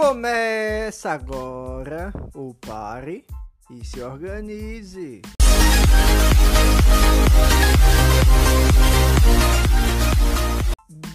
Começa 0.00 1.10
agora 1.10 2.10
o 2.34 2.54
pare 2.54 3.26
e 3.70 3.84
se 3.84 4.00
organize. 4.00 5.20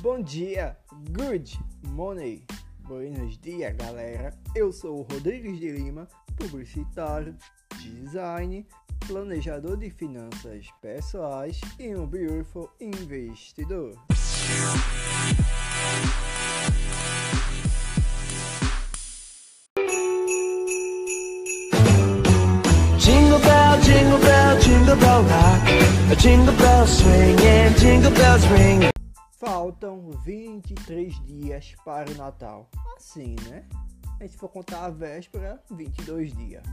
Bom 0.01 0.21
dia, 0.21 0.77
good 1.09 1.59
morning, 1.87 2.43
buenos 2.81 3.39
dias 3.39 3.75
galera. 3.75 4.31
Eu 4.53 4.71
sou 4.71 4.99
o 4.99 5.01
Rodrigues 5.01 5.57
de 5.57 5.71
Lima, 5.71 6.07
publicitário, 6.37 7.35
design, 7.79 8.67
planejador 9.07 9.77
de 9.77 9.89
finanças 9.89 10.67
pessoais 10.79 11.59
e 11.79 11.95
um 11.95 12.05
beautiful 12.05 12.69
investidor. 12.79 13.97
Jingle 26.25 26.57
jingle. 27.77 28.89
Faltam 29.37 30.09
23 30.25 31.23
dias 31.23 31.75
para 31.85 32.09
o 32.09 32.15
Natal. 32.15 32.67
Assim, 32.97 33.35
né? 33.47 33.63
A 34.19 34.23
gente 34.23 34.35
for 34.35 34.49
contar 34.49 34.85
a 34.85 34.89
véspera, 34.89 35.61
22 35.69 36.35
dias. 36.35 36.63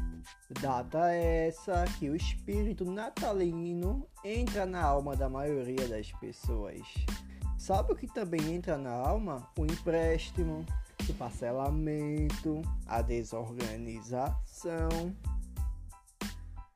Data 0.58 1.10
essa 1.10 1.84
que 1.98 2.08
o 2.08 2.16
espírito 2.16 2.90
natalino 2.90 4.08
entra 4.24 4.64
na 4.64 4.82
alma 4.82 5.14
da 5.14 5.28
maioria 5.28 5.86
das 5.86 6.10
pessoas. 6.12 6.80
Sabe 7.58 7.92
o 7.92 7.96
que 7.96 8.06
também 8.06 8.54
entra 8.54 8.78
na 8.78 8.92
alma? 8.92 9.46
O 9.58 9.66
empréstimo, 9.66 10.64
o 11.06 11.12
parcelamento, 11.12 12.62
a 12.86 13.02
desorganização. 13.02 15.14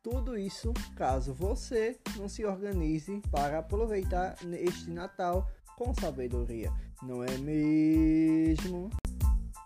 Tudo 0.09 0.39
isso 0.39 0.73
caso 0.95 1.35
você 1.35 1.99
não 2.17 2.29
se 2.29 2.45
organize 2.45 3.21
para 3.29 3.59
aproveitar 3.59 4.37
este 4.53 4.89
Natal 4.89 5.51
com 5.77 5.93
sabedoria, 5.93 6.73
não 7.03 7.25
é 7.25 7.37
mesmo? 7.39 8.89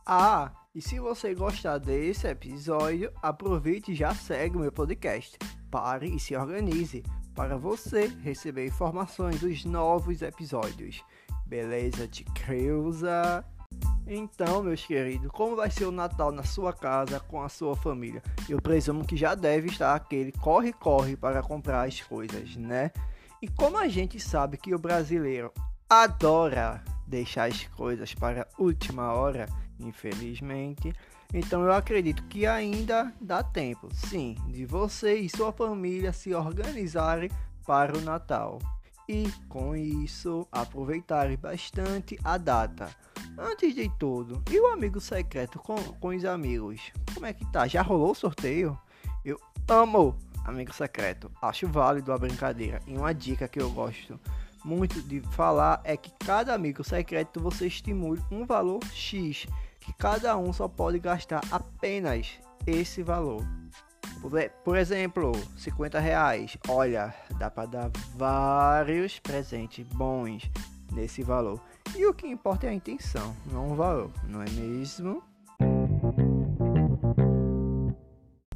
Ah, 0.07 0.51
e 0.75 0.81
se 0.81 0.99
você 0.99 1.35
gostar 1.35 1.77
desse 1.77 2.27
episódio, 2.27 3.13
aproveite 3.21 3.93
e 3.93 3.95
já 3.95 4.15
segue 4.15 4.57
o 4.57 4.61
meu 4.61 4.73
podcast. 4.73 5.37
Pare 5.71 6.09
e 6.09 6.19
se 6.19 6.35
organize 6.35 7.03
para 7.35 7.59
você 7.59 8.07
receber 8.07 8.67
informações 8.67 9.41
dos 9.41 9.67
novos 9.67 10.23
episódios. 10.23 11.05
Beleza 11.45 12.09
de 12.09 12.25
Creuza? 12.25 13.45
Então, 14.13 14.61
meus 14.61 14.85
queridos, 14.85 15.31
como 15.31 15.55
vai 15.55 15.71
ser 15.71 15.85
o 15.85 15.93
Natal 15.93 16.33
na 16.33 16.43
sua 16.43 16.73
casa 16.73 17.21
com 17.21 17.41
a 17.41 17.49
sua 17.49 17.77
família? 17.77 18.21
Eu 18.49 18.61
presumo 18.61 19.07
que 19.07 19.17
já 19.17 19.37
deve 19.37 19.69
estar 19.69 19.95
aquele 19.95 20.33
corre-corre 20.33 21.17
para 21.17 21.41
comprar 21.45 21.87
as 21.87 22.01
coisas, 22.01 22.57
né? 22.57 22.91
E 23.41 23.47
como 23.47 23.79
a 23.79 23.87
gente 23.87 24.19
sabe 24.19 24.57
que 24.57 24.75
o 24.75 24.79
brasileiro 24.81 25.53
adora 25.89 26.83
deixar 27.07 27.49
as 27.49 27.69
coisas 27.69 28.13
para 28.13 28.43
a 28.43 28.61
última 28.61 29.13
hora, 29.13 29.47
infelizmente, 29.79 30.93
então 31.33 31.63
eu 31.63 31.73
acredito 31.73 32.25
que 32.25 32.45
ainda 32.47 33.15
dá 33.21 33.45
tempo, 33.45 33.89
sim, 33.95 34.35
de 34.49 34.67
você 34.67 35.15
e 35.21 35.31
sua 35.31 35.53
família 35.53 36.13
se 36.13 36.35
organizarem 36.35 37.31
para 37.65 37.97
o 37.97 38.01
Natal. 38.01 38.59
E 39.13 39.29
com 39.49 39.75
isso, 39.75 40.47
aproveitarem 40.53 41.37
bastante 41.37 42.17
a 42.23 42.39
data. 42.39 42.95
Antes 43.37 43.75
de 43.75 43.91
tudo, 43.99 44.41
e 44.49 44.61
o 44.61 44.69
amigo 44.69 45.01
secreto 45.01 45.59
com, 45.59 45.75
com 45.75 46.09
os 46.11 46.25
amigos? 46.25 46.93
Como 47.13 47.27
é 47.27 47.33
que 47.33 47.45
tá? 47.51 47.67
Já 47.67 47.83
rolou 47.83 48.13
o 48.13 48.15
sorteio? 48.15 48.79
Eu 49.25 49.37
amo 49.69 50.17
amigo 50.45 50.73
secreto. 50.73 51.29
Acho 51.43 51.67
válido 51.67 52.13
a 52.13 52.19
brincadeira. 52.19 52.81
E 52.87 52.97
uma 52.97 53.13
dica 53.13 53.49
que 53.49 53.61
eu 53.61 53.69
gosto 53.71 54.17
muito 54.65 55.03
de 55.03 55.19
falar 55.33 55.81
é 55.83 55.97
que 55.97 56.13
cada 56.25 56.55
amigo 56.55 56.85
secreto 56.85 57.41
você 57.41 57.67
estimule 57.67 58.23
um 58.31 58.47
valor 58.47 58.79
X, 58.93 59.45
que 59.81 59.93
cada 59.95 60.37
um 60.37 60.53
só 60.53 60.69
pode 60.69 61.01
gastar 61.01 61.43
apenas 61.51 62.39
esse 62.65 63.03
valor. 63.03 63.45
Por 64.65 64.77
exemplo, 64.77 65.33
50 65.57 65.99
reais. 65.99 66.57
Olha, 66.69 67.15
dá 67.39 67.51
para 67.51 67.67
dar 67.67 67.91
vários 68.17 69.19
presentes 69.19 69.87
bons 69.87 70.51
nesse 70.93 71.23
valor. 71.23 71.61
E 71.97 72.07
o 72.07 72.15
que 72.15 72.27
importa 72.27 72.67
é 72.67 72.71
a 72.71 72.75
intenção, 72.75 73.35
não 73.51 73.73
o 73.73 73.75
valor, 73.75 74.11
não 74.29 74.43
é 74.43 74.51
mesmo? 74.51 75.23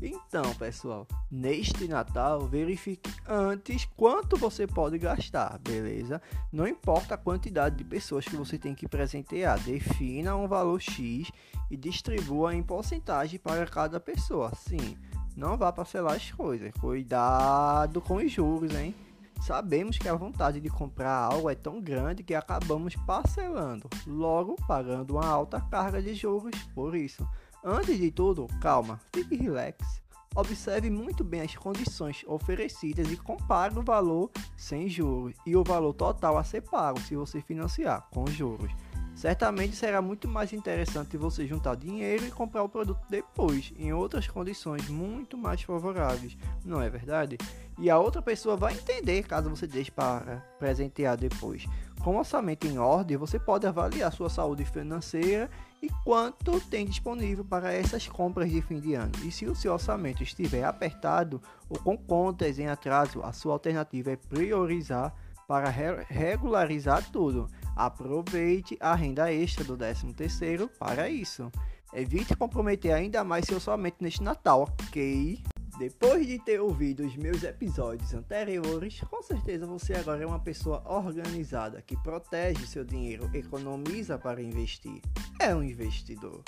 Então, 0.01 0.53
pessoal, 0.55 1.07
neste 1.31 1.89
Natal, 1.89 2.47
verifique 2.47 3.11
antes 3.27 3.85
quanto 3.97 4.37
você 4.37 4.67
pode 4.67 4.99
gastar, 4.99 5.59
beleza? 5.61 6.21
Não 6.53 6.67
importa 6.67 7.15
a 7.15 7.19
quantidade 7.19 7.77
de 7.77 7.85
pessoas 7.85 8.25
que 8.25 8.37
você 8.37 8.59
tem 8.59 8.75
que 8.75 8.89
presentear, 8.89 9.59
defina 9.61 10.37
um 10.37 10.47
valor 10.47 10.81
X 10.81 11.31
e 11.71 11.77
distribua 11.77 12.55
em 12.55 12.63
porcentagem 12.63 13.39
para 13.39 13.65
cada 13.67 13.99
pessoa. 13.99 14.53
Sim, 14.57 14.99
não 15.37 15.57
vá 15.57 15.73
parcelar 15.73 16.15
as 16.15 16.31
coisas. 16.31 16.73
Cuidado 16.81 18.01
com 18.01 18.17
os 18.17 18.31
juros, 18.31 18.75
hein? 18.75 18.95
Sabemos 19.43 19.99
que 19.99 20.09
a 20.09 20.15
vontade 20.15 20.61
de 20.61 20.71
comprar 20.71 21.17
algo 21.17 21.51
é 21.51 21.55
tão 21.55 21.81
grande 21.81 22.23
que 22.23 22.35
acabamos 22.35 22.97
parcelando, 23.07 23.91
logo 24.07 24.57
pagando 24.67 25.15
uma 25.15 25.27
alta 25.27 25.61
carga 25.61 26.01
de 26.01 26.15
juros 26.15 26.55
por 26.75 26.95
isso. 26.95 27.29
Antes 27.63 27.99
de 27.99 28.11
tudo, 28.11 28.47
calma, 28.61 29.01
fique 29.13 29.35
relax. 29.35 30.03
Observe 30.35 30.91
muito 30.91 31.23
bem 31.23 31.43
as 31.43 31.55
condições 31.55 32.25
oferecidas 32.27 33.11
e 33.13 33.17
compare 33.17 33.79
o 33.79 33.83
valor 33.83 34.31
sem 34.57 34.89
juros 34.89 35.37
e 35.47 35.55
o 35.55 35.63
valor 35.63 35.93
total 35.93 36.37
a 36.37 36.43
ser 36.43 36.63
pago 36.63 37.01
se 37.01 37.15
você 37.15 37.41
financiar 37.41 38.09
com 38.11 38.27
juros. 38.27 38.73
Certamente 39.15 39.77
será 39.77 40.03
muito 40.03 40.27
mais 40.27 40.53
interessante 40.53 41.17
você 41.17 41.47
juntar 41.47 41.77
dinheiro 41.77 42.27
e 42.27 42.31
comprar 42.31 42.63
o 42.63 42.69
produto 42.69 43.01
depois, 43.09 43.73
em 43.79 43.93
outras 43.93 44.27
condições 44.27 44.89
muito 44.89 45.39
mais 45.39 45.63
favoráveis, 45.63 46.37
não 46.65 46.83
é 46.83 46.91
verdade? 46.91 47.39
E 47.79 47.89
a 47.89 47.99
outra 47.99 48.21
pessoa 48.21 48.57
vai 48.57 48.75
entender 48.75 49.23
caso 49.23 49.49
você 49.49 49.67
deixe 49.67 49.91
para 49.91 50.43
presentear 50.59 51.17
depois. 51.17 51.67
Com 52.03 52.17
orçamento 52.17 52.67
em 52.67 52.77
ordem, 52.77 53.17
você 53.17 53.39
pode 53.39 53.67
avaliar 53.67 54.13
sua 54.13 54.29
saúde 54.29 54.65
financeira 54.65 55.49
e 55.81 55.89
quanto 56.05 56.61
tem 56.61 56.85
disponível 56.85 57.45
para 57.45 57.73
essas 57.73 58.07
compras 58.07 58.51
de 58.51 58.61
fim 58.61 58.79
de 58.79 58.95
ano. 58.95 59.13
E 59.25 59.31
se 59.31 59.47
o 59.47 59.55
seu 59.55 59.73
orçamento 59.73 60.23
estiver 60.23 60.65
apertado 60.65 61.41
ou 61.69 61.79
com 61.79 61.97
contas 61.97 62.59
em 62.59 62.67
atraso, 62.67 63.23
a 63.23 63.33
sua 63.33 63.55
alternativa 63.55 64.11
é 64.11 64.17
priorizar 64.17 65.15
para 65.49 65.69
regularizar 65.69 67.11
tudo. 67.11 67.49
Aproveite 67.77 68.77
a 68.81 68.95
renda 68.95 69.33
extra 69.33 69.65
do 69.65 69.77
13º 69.77 70.69
para 70.79 71.09
isso. 71.09 71.51
Evite 71.93 72.37
comprometer 72.37 72.93
ainda 72.93 73.23
mais 73.23 73.45
seu 73.45 73.57
orçamento 73.57 73.97
neste 74.01 74.23
Natal, 74.23 74.63
ok? 74.63 75.43
Depois 75.79 76.25
de 76.27 76.39
ter 76.39 76.61
ouvido 76.61 77.05
os 77.05 77.17
meus 77.17 77.43
episódios 77.43 78.15
anteriores, 78.15 79.01
com 79.11 79.23
certeza 79.23 79.67
você 79.67 79.95
agora 79.95 80.23
é 80.23 80.27
uma 80.27 80.39
pessoa 80.39 80.83
organizada 80.87 81.83
que 81.83 81.97
protege 81.97 82.65
seu 82.67 82.85
dinheiro, 82.85 83.29
economiza 83.35 84.17
para 84.17 84.41
investir. 84.41 85.01
É 85.41 85.53
um 85.55 85.65
investidor. 85.65 86.43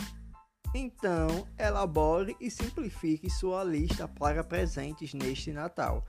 Então, 0.73 1.47
elabore 1.59 2.37
e 2.41 2.51
simplifique 2.51 3.29
sua 3.29 3.65
lista 3.65 4.07
para 4.07 4.45
presentes 4.45 5.13
neste 5.15 5.51
Natal. 5.53 6.05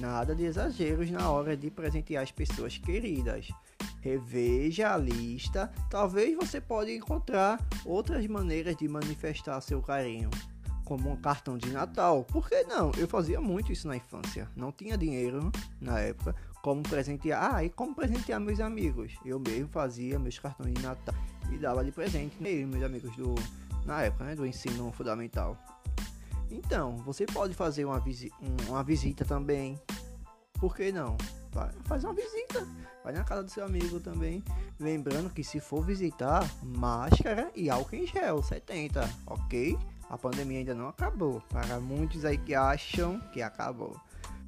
Nada 0.00 0.34
de 0.34 0.44
exageros 0.44 1.10
na 1.10 1.30
hora 1.30 1.56
de 1.56 1.70
presentear 1.70 2.22
as 2.22 2.32
pessoas 2.32 2.78
queridas. 2.78 3.48
Reveja 4.04 4.92
a 4.92 4.98
lista, 4.98 5.72
talvez 5.88 6.36
você 6.36 6.60
pode 6.60 6.94
encontrar 6.94 7.58
outras 7.86 8.26
maneiras 8.26 8.76
de 8.76 8.86
manifestar 8.86 9.58
seu 9.62 9.80
carinho, 9.80 10.28
como 10.84 11.10
um 11.10 11.16
cartão 11.16 11.56
de 11.56 11.72
Natal. 11.72 12.22
Por 12.24 12.46
que 12.46 12.64
não? 12.64 12.92
Eu 12.98 13.08
fazia 13.08 13.40
muito 13.40 13.72
isso 13.72 13.88
na 13.88 13.96
infância. 13.96 14.46
Não 14.54 14.70
tinha 14.70 14.98
dinheiro 14.98 15.50
na 15.80 16.00
época, 16.00 16.36
como 16.62 16.82
presentear. 16.82 17.54
Ah, 17.54 17.64
e 17.64 17.70
como 17.70 17.94
presentear 17.94 18.38
meus 18.38 18.60
amigos? 18.60 19.14
Eu 19.24 19.40
mesmo 19.40 19.68
fazia 19.68 20.18
meus 20.18 20.38
cartões 20.38 20.74
de 20.74 20.82
Natal 20.82 21.14
e 21.50 21.56
dava 21.56 21.82
de 21.82 21.90
presente 21.90 22.36
meus 22.42 22.82
amigos 22.82 23.16
do 23.16 23.34
na 23.86 24.02
época, 24.02 24.24
né, 24.24 24.34
do 24.34 24.44
ensino 24.44 24.92
fundamental. 24.92 25.56
Então, 26.50 26.98
você 26.98 27.24
pode 27.24 27.54
fazer 27.54 27.86
uma, 27.86 27.98
visi 27.98 28.30
uma 28.68 28.84
visita 28.84 29.24
também. 29.24 29.80
Por 30.60 30.76
que 30.76 30.92
não? 30.92 31.16
Faz 31.84 32.02
uma 32.02 32.12
visita. 32.12 32.66
Vai 33.02 33.12
na 33.12 33.22
casa 33.22 33.44
do 33.44 33.50
seu 33.50 33.64
amigo 33.64 34.00
também. 34.00 34.42
Lembrando 34.80 35.30
que 35.30 35.44
se 35.44 35.60
for 35.60 35.84
visitar, 35.84 36.44
máscara 36.62 37.50
e 37.54 37.70
álcool 37.70 37.96
em 37.96 38.06
gel 38.06 38.42
70, 38.42 39.08
ok? 39.26 39.78
A 40.10 40.18
pandemia 40.18 40.58
ainda 40.58 40.74
não 40.74 40.88
acabou. 40.88 41.40
Para 41.48 41.78
muitos 41.78 42.24
aí 42.24 42.36
que 42.36 42.54
acham 42.54 43.20
que 43.32 43.40
acabou. 43.40 43.96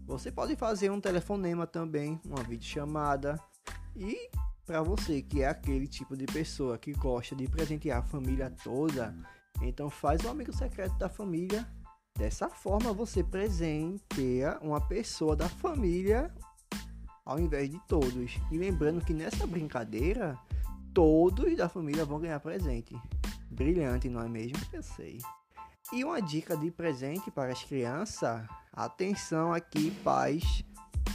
Você 0.06 0.30
pode 0.32 0.56
fazer 0.56 0.90
um 0.90 1.00
telefonema 1.00 1.66
também, 1.66 2.20
uma 2.24 2.42
videochamada. 2.42 3.40
E 3.94 4.30
para 4.64 4.82
você 4.82 5.22
que 5.22 5.42
é 5.42 5.48
aquele 5.48 5.86
tipo 5.86 6.16
de 6.16 6.26
pessoa 6.26 6.76
que 6.76 6.92
gosta 6.92 7.36
de 7.36 7.48
presentear 7.48 7.98
a 7.98 8.02
família 8.02 8.52
toda, 8.64 9.14
Então 9.62 9.88
faz 9.88 10.24
um 10.24 10.30
amigo 10.30 10.52
secreto 10.52 10.96
da 10.98 11.08
família. 11.08 11.66
Dessa 12.16 12.48
forma 12.48 12.92
você 12.92 13.22
presenteia 13.22 14.58
uma 14.60 14.80
pessoa 14.80 15.36
da 15.36 15.48
família 15.48 16.32
ao 17.26 17.40
invés 17.40 17.68
de 17.68 17.78
todos. 17.88 18.38
E 18.50 18.56
lembrando 18.56 19.04
que 19.04 19.12
nessa 19.12 19.46
brincadeira, 19.46 20.38
todos 20.94 21.56
da 21.56 21.68
família 21.68 22.04
vão 22.04 22.20
ganhar 22.20 22.38
presente. 22.40 22.96
Brilhante, 23.50 24.08
não 24.08 24.22
é 24.22 24.28
mesmo? 24.28 24.58
Eu 24.72 24.82
sei. 24.82 25.18
E 25.92 26.04
uma 26.04 26.22
dica 26.22 26.56
de 26.56 26.70
presente 26.70 27.30
para 27.30 27.52
as 27.52 27.62
crianças. 27.62 28.46
Atenção 28.72 29.52
aqui, 29.52 29.90
pais. 30.02 30.64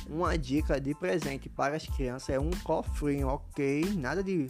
Uma 0.09 0.37
dica 0.37 0.79
de 0.79 0.93
presente 0.93 1.49
para 1.49 1.77
as 1.77 1.87
crianças 1.87 2.29
é 2.29 2.39
um 2.39 2.51
cofrinho, 2.63 3.27
ok? 3.27 3.93
Nada 3.95 4.23
de 4.23 4.47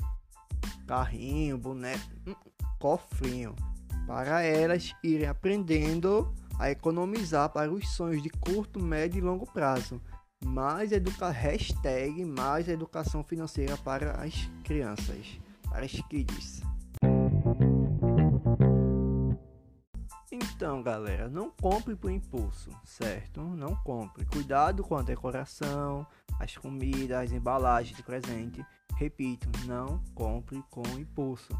carrinho, 0.88 1.58
boneco, 1.58 2.04
hum, 2.28 2.36
cofrinho. 2.80 3.56
Para 4.08 4.42
elas 4.42 4.94
irem 5.04 5.28
aprendendo 5.28 6.34
a 6.60 6.70
economizar 6.70 7.50
para 7.50 7.72
os 7.72 7.90
sonhos 7.90 8.22
de 8.22 8.30
curto, 8.30 8.80
médio 8.80 9.20
e 9.20 9.22
longo 9.22 9.46
prazo. 9.46 10.02
Mais 10.46 10.92
educa 10.92 11.30
hashtag 11.30 12.26
mais 12.26 12.68
educação 12.68 13.24
financeira 13.24 13.78
para 13.78 14.14
as 14.22 14.50
crianças, 14.64 15.40
para 15.70 15.86
as 15.86 15.92
kids. 15.92 16.62
Então, 20.32 20.82
galera, 20.84 21.28
não 21.28 21.50
compre 21.50 21.96
por 21.96 22.12
impulso, 22.12 22.70
certo? 22.86 23.42
Não 23.42 23.76
compre. 23.78 24.26
Cuidado 24.26 24.84
com 24.84 24.96
a 24.96 25.02
decoração, 25.02 26.06
as 26.40 26.56
comidas, 26.56 27.26
as 27.26 27.32
embalagens 27.32 27.98
de 27.98 28.04
presente. 28.04 28.64
Repito, 28.96 29.50
não 29.66 30.02
compre 30.14 30.64
com 30.70 30.84
impulso. 31.00 31.52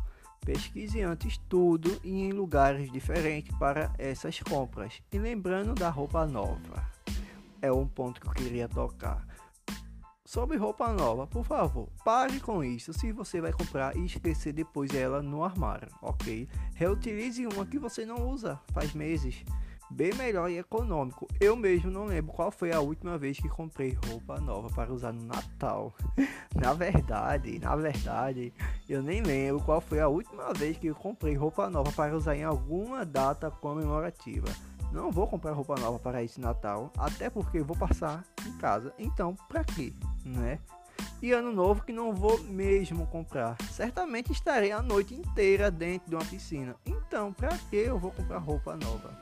Pesquise 0.46 1.02
antes 1.02 1.38
tudo 1.50 2.00
e 2.04 2.22
em 2.22 2.32
lugares 2.32 2.92
diferentes 2.92 3.56
para 3.58 3.92
essas 3.98 4.40
compras. 4.40 5.02
E 5.12 5.18
lembrando 5.18 5.74
da 5.74 5.90
roupa 5.90 6.26
nova. 6.26 6.88
É 7.62 7.72
um 7.72 7.88
ponto 7.88 8.20
que 8.20 8.28
eu 8.28 8.32
queria 8.32 8.68
tocar 8.68 9.26
sobre 10.32 10.56
roupa 10.56 10.94
nova, 10.94 11.28
por 11.28 11.44
favor, 11.44 11.90
pare 12.06 12.40
com 12.40 12.64
isso 12.64 12.94
se 12.94 13.12
você 13.12 13.42
vai 13.42 13.52
comprar 13.52 13.98
e 13.98 14.06
esquecer 14.06 14.54
depois 14.54 14.96
ela 14.96 15.22
no 15.22 15.44
armário, 15.44 15.90
ok? 16.02 16.48
Reutilize 16.74 17.46
uma 17.46 17.66
que 17.66 17.78
você 17.78 18.06
não 18.06 18.30
usa 18.30 18.58
faz 18.72 18.94
meses, 18.94 19.44
bem 19.90 20.14
melhor 20.14 20.50
e 20.50 20.58
econômico. 20.58 21.28
Eu 21.38 21.58
mesmo 21.58 21.92
não 21.92 22.06
lembro 22.06 22.32
qual 22.32 22.50
foi 22.50 22.72
a 22.72 22.80
última 22.80 23.18
vez 23.18 23.42
que 23.42 23.50
comprei 23.50 23.98
roupa 24.08 24.40
nova 24.40 24.70
para 24.74 24.94
usar 24.94 25.12
no 25.12 25.26
Natal. 25.26 25.94
na 26.56 26.72
verdade, 26.72 27.60
na 27.60 27.76
verdade, 27.76 28.54
eu 28.88 29.04
nem 29.04 29.22
lembro 29.22 29.62
qual 29.66 29.82
foi 29.82 30.00
a 30.00 30.08
última 30.08 30.54
vez 30.54 30.78
que 30.78 30.88
eu 30.88 30.96
comprei 30.96 31.34
roupa 31.34 31.70
nova 31.70 31.92
para 31.92 32.16
usar 32.16 32.38
em 32.38 32.44
alguma 32.46 33.06
data 33.06 33.52
comemorativa. 33.52 34.48
Não 34.92 35.12
vou 35.12 35.26
comprar 35.26 35.54
roupa 35.54 35.76
nova 35.76 35.98
para 36.00 36.22
esse 36.22 36.40
Natal, 36.40 36.92
até 36.98 37.30
porque 37.30 37.62
vou 37.62 37.78
passar 37.78 38.26
em 38.46 38.52
casa. 38.58 38.94
Então, 39.00 39.36
para 39.48 39.64
quê, 39.64 39.94
né? 40.26 40.60
E 41.22 41.32
ano 41.32 41.52
novo 41.54 41.84
que 41.84 41.94
não 41.94 42.14
vou 42.14 42.40
mesmo 42.44 43.08
comprar. 43.08 43.56
Certamente 43.72 44.32
estarei 44.32 44.72
a 44.72 44.82
noite 44.82 45.16
inteira 45.16 45.72
dentro 45.72 46.10
de 46.10 46.16
uma 46.16 46.26
piscina. 46.26 46.76
Então, 46.86 47.32
para 47.32 47.58
que 47.70 47.76
eu 47.76 47.98
vou 47.98 48.12
comprar 48.12 48.40
roupa 48.40 48.76
nova? 48.76 49.18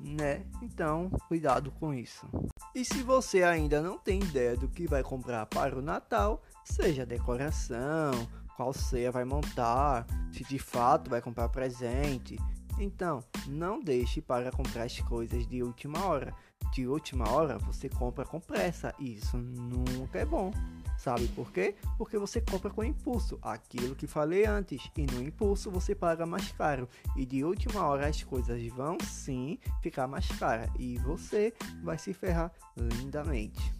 Né? 0.00 0.44
Então, 0.62 1.10
cuidado 1.28 1.70
com 1.72 1.92
isso. 1.92 2.26
E 2.74 2.84
se 2.84 3.02
você 3.02 3.42
ainda 3.42 3.80
não 3.80 3.98
tem 3.98 4.20
ideia 4.20 4.56
do 4.56 4.68
que 4.68 4.86
vai 4.86 5.02
comprar 5.02 5.44
para 5.46 5.76
o 5.76 5.82
Natal, 5.82 6.42
seja 6.64 7.04
decoração, 7.04 8.12
qual 8.56 8.72
ceia 8.72 9.10
vai 9.10 9.24
montar, 9.24 10.06
se 10.32 10.44
de 10.44 10.58
fato 10.58 11.10
vai 11.10 11.20
comprar 11.20 11.48
presente, 11.48 12.36
então, 12.78 13.22
não 13.46 13.80
deixe 13.80 14.20
para 14.20 14.50
comprar 14.50 14.84
as 14.84 14.98
coisas 15.00 15.46
de 15.46 15.62
última 15.62 16.04
hora. 16.04 16.34
De 16.72 16.86
última 16.86 17.30
hora 17.30 17.58
você 17.58 17.88
compra 17.88 18.24
com 18.24 18.40
pressa 18.40 18.94
e 18.98 19.14
isso 19.14 19.36
nunca 19.36 20.18
é 20.18 20.24
bom. 20.24 20.52
Sabe 20.98 21.28
por 21.28 21.52
quê? 21.52 21.76
Porque 21.96 22.18
você 22.18 22.40
compra 22.40 22.70
com 22.70 22.82
impulso, 22.82 23.38
aquilo 23.40 23.94
que 23.94 24.06
falei 24.06 24.44
antes, 24.44 24.90
e 24.96 25.06
no 25.06 25.22
impulso 25.22 25.70
você 25.70 25.94
paga 25.94 26.26
mais 26.26 26.50
caro. 26.52 26.88
E 27.16 27.24
de 27.24 27.44
última 27.44 27.86
hora 27.86 28.08
as 28.08 28.22
coisas 28.22 28.66
vão 28.68 28.98
sim 29.00 29.58
ficar 29.80 30.08
mais 30.08 30.26
caras 30.26 30.68
e 30.78 30.98
você 30.98 31.54
vai 31.82 31.98
se 31.98 32.12
ferrar 32.12 32.52
lindamente. 32.76 33.77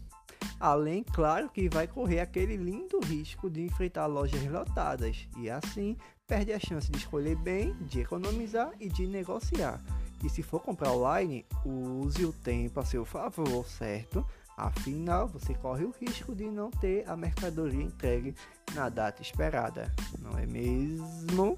Além, 0.61 1.05
claro, 1.05 1.49
que 1.49 1.69
vai 1.69 1.87
correr 1.87 2.21
aquele 2.21 2.57
lindo 2.57 2.99
risco 3.01 3.49
de 3.49 3.63
enfrentar 3.63 4.07
lojas 4.07 4.45
lotadas 4.47 5.29
e 5.37 5.49
assim 5.49 5.97
perde 6.27 6.53
a 6.53 6.59
chance 6.59 6.91
de 6.91 6.99
escolher 6.99 7.37
bem, 7.37 7.75
de 7.81 8.01
economizar 8.01 8.73
e 8.81 8.89
de 8.89 9.07
negociar. 9.07 9.81
E 10.23 10.29
se 10.29 10.43
for 10.43 10.61
comprar 10.61 10.93
online, 10.93 11.47
use 11.65 12.25
o 12.25 12.33
tempo 12.33 12.81
a 12.81 12.85
seu 12.85 13.05
favor, 13.05 13.65
certo? 13.67 14.27
Afinal, 14.57 15.29
você 15.29 15.55
corre 15.55 15.85
o 15.85 15.95
risco 16.01 16.35
de 16.35 16.51
não 16.51 16.71
ter 16.71 17.09
a 17.09 17.17
mercadoria 17.17 17.83
entregue 17.83 18.35
na 18.75 18.89
data 18.89 19.23
esperada, 19.23 19.95
não 20.21 20.37
é 20.37 20.45
mesmo? 20.45 21.57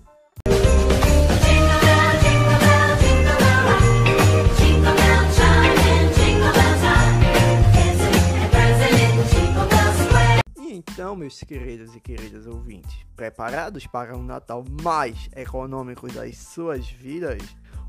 Meus 11.30 11.44
queridos 11.44 11.94
e 11.94 12.00
queridas 12.00 12.44
ouvintes, 12.48 13.06
preparados 13.14 13.86
para 13.86 14.16
um 14.16 14.22
Natal 14.24 14.64
mais 14.82 15.30
econômico 15.36 16.08
das 16.08 16.36
suas 16.36 16.88
vidas? 16.88 17.40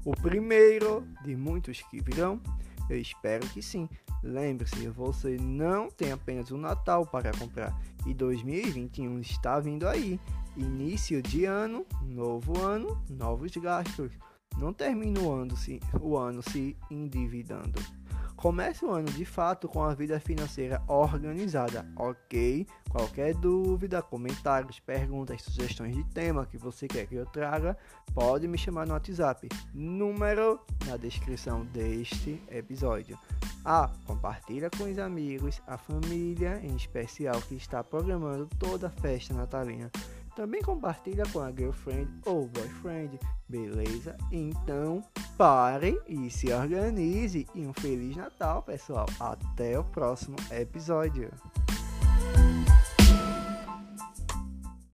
O 0.05 0.11
primeiro 0.11 1.03
de 1.23 1.35
muitos 1.35 1.81
que 1.89 1.99
virão? 2.03 2.39
Eu 2.88 2.99
espero 2.99 3.47
que 3.47 3.59
sim. 3.59 3.89
Lembre-se, 4.21 4.88
você 4.89 5.38
não 5.38 5.89
tem 5.89 6.11
apenas 6.11 6.51
um 6.51 6.57
Natal 6.57 7.03
para 7.03 7.31
comprar 7.31 7.75
e 8.05 8.13
2021 8.13 9.19
está 9.19 9.59
vindo 9.59 9.88
aí. 9.88 10.19
Início 10.55 11.19
de 11.19 11.45
ano, 11.45 11.83
novo 12.03 12.61
ano, 12.61 13.01
novos 13.09 13.51
gastos. 13.57 14.11
Não 14.55 14.71
termine 14.71 15.17
o 15.17 15.31
ano 15.31 15.57
se, 15.57 15.79
o 15.99 16.15
ano 16.15 16.43
se 16.43 16.77
endividando. 16.91 17.81
Comece 18.41 18.83
o 18.83 18.89
ano 18.89 19.11
de 19.11 19.23
fato 19.23 19.69
com 19.69 19.83
a 19.83 19.93
vida 19.93 20.19
financeira 20.19 20.81
organizada, 20.88 21.85
ok? 21.95 22.65
Qualquer 22.89 23.35
dúvida, 23.35 24.01
comentários, 24.01 24.79
perguntas, 24.79 25.43
sugestões 25.43 25.95
de 25.95 26.03
tema 26.05 26.48
que 26.48 26.57
você 26.57 26.88
quer 26.88 27.05
que 27.05 27.13
eu 27.13 27.25
traga, 27.27 27.77
pode 28.15 28.48
me 28.48 28.57
chamar 28.57 28.88
no 28.88 28.93
WhatsApp, 28.93 29.48
número 29.75 30.60
na 30.88 30.98
descrição 30.98 31.63
deste 31.65 32.41
episódio. 32.50 33.15
Ah, 33.63 33.91
compartilha 34.07 34.71
com 34.75 34.86
os 34.86 34.98
amigos, 34.98 35.62
a 35.67 35.77
família 35.77 36.60
em 36.63 36.75
especial 36.75 37.39
que 37.43 37.53
está 37.53 37.83
programando 37.83 38.50
toda 38.57 38.88
a 38.88 38.89
festa 38.89 39.36
natalina. 39.36 39.91
Também 40.41 40.63
compartilha 40.63 41.24
com 41.31 41.39
a 41.39 41.51
girlfriend 41.51 42.10
ou 42.25 42.48
boyfriend, 42.48 43.19
beleza? 43.48 44.17
Então 44.31 45.03
pare 45.38 46.01
e 46.07 46.31
se 46.31 46.51
organize 46.51 47.45
e 47.53 47.67
um 47.67 47.71
feliz 47.71 48.15
Natal, 48.15 48.63
pessoal. 48.63 49.05
Até 49.19 49.77
o 49.77 49.83
próximo 49.83 50.36
episódio. 50.50 51.29